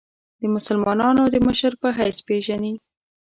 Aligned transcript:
د 0.41 0.43
مسلمانانو 0.55 1.23
د 1.33 1.35
مشر 1.47 1.73
په 1.81 1.87
حیث 1.97 2.17
پېژني. 2.27 2.73